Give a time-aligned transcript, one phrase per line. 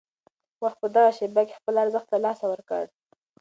[0.63, 2.83] وخت په دغه شېبه کې خپل ارزښت له لاسه ورکړ.